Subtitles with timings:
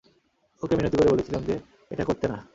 [0.63, 1.55] ওকে মিনতি করে বলেছিলাম যে
[1.91, 2.37] এটা করতে না।